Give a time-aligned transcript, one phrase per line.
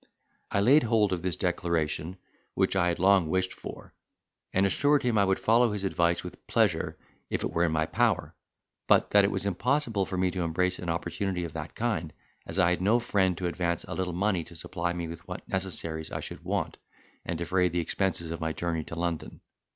[0.49, 2.17] I laid hold of this declaration,
[2.55, 3.93] which I had long wished for,
[4.51, 6.97] and assured him I would follow his advice with pleasure,
[7.29, 8.33] if it were in my power;
[8.87, 12.11] but that it was impossible for me to embrace an opportunity of that kind,
[12.47, 15.47] as I had no friend to advance a little money to supply me with what
[15.47, 16.77] necessaries I should want,
[17.23, 19.41] and defray the expenses of my journey to London.